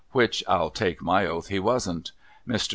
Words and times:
'•—which 0.15 0.43
I'll 0.47 0.71
take 0.71 0.99
my 1.03 1.27
oath 1.27 1.49
he 1.49 1.59
wasn't. 1.59 2.11
Mr. 2.47 2.69